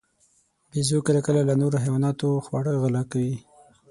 [0.71, 3.35] بیزو کله کله له نورو حیواناتو خواړه غلا کوي.